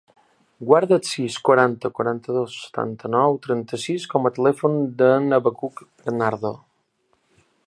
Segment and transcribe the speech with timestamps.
[0.69, 6.57] Guarda el sis, quaranta, quaranta-dos, setanta-nou, trenta-sis com a telèfon del Abacuc Bernardo.